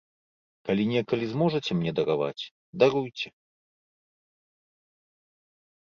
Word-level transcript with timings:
Калі 0.67 0.83
некалі 0.93 1.25
зможаце 1.33 1.71
мне 1.79 1.91
дараваць, 1.99 2.43
даруйце. 2.85 3.33